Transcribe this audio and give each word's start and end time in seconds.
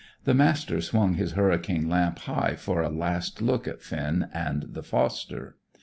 The 0.23 0.33
Master 0.33 0.81
swung 0.81 1.13
his 1.13 1.33
hurricane 1.33 1.87
lamp 1.87 2.17
high 2.17 2.55
for 2.55 2.81
a 2.81 2.89
last 2.89 3.39
look 3.39 3.67
at 3.67 3.83
Finn 3.83 4.29
and 4.33 4.63
the 4.69 4.81
foster. 4.81 5.57